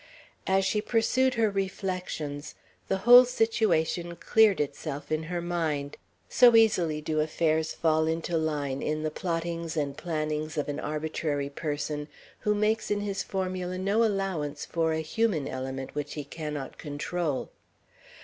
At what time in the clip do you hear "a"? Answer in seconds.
14.91-15.01